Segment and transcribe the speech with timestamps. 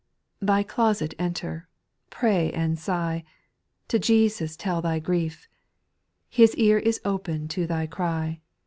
[0.39, 0.47] 3.
[0.47, 1.67] Thy closet enter,
[2.09, 3.23] pray and sigh,
[3.89, 5.47] To Jesus tell thy grief.
[6.27, 8.41] His ear is open to thy cry.